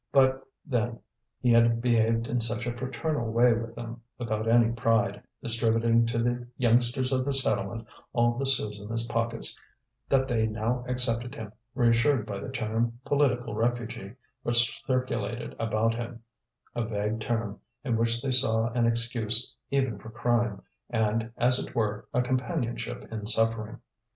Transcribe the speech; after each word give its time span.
But 0.11 0.41
then 0.65 0.99
he 1.41 1.51
had 1.51 1.79
behaved 1.79 2.25
in 2.27 2.39
such 2.39 2.65
a 2.65 2.75
fraternal 2.75 3.31
way 3.31 3.53
with 3.53 3.75
them, 3.75 4.01
without 4.17 4.47
any 4.49 4.71
pride, 4.73 5.21
distributing 5.43 6.07
to 6.07 6.17
the 6.17 6.47
youngsters 6.57 7.13
of 7.13 7.23
the 7.23 7.35
settlement 7.35 7.85
all 8.11 8.35
the 8.35 8.47
sous 8.47 8.79
in 8.79 8.89
his 8.89 9.03
pockets, 9.03 9.59
that 10.09 10.27
they 10.27 10.47
now 10.47 10.83
accepted 10.87 11.35
him, 11.35 11.51
reassured 11.75 12.25
by 12.25 12.39
the 12.39 12.49
term 12.49 12.99
"political 13.05 13.53
refugee" 13.53 14.15
which 14.41 14.83
circulated 14.87 15.55
about 15.59 15.93
him 15.93 16.23
a 16.73 16.83
vague 16.83 17.19
term, 17.19 17.59
in 17.83 17.95
which 17.95 18.23
they 18.23 18.31
saw 18.31 18.69
an 18.71 18.87
excuse 18.87 19.53
even 19.69 19.99
for 19.99 20.09
crime, 20.09 20.63
and, 20.89 21.31
as 21.37 21.59
it 21.59 21.75
were, 21.75 22.07
a 22.11 22.23
companionship 22.23 23.05
in 23.11 23.27
suffering. 23.27 23.77